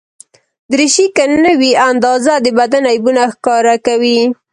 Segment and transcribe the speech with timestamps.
[0.71, 4.19] دریشي که نه وي اندازه، د بدن عیبونه ښکاره کوي.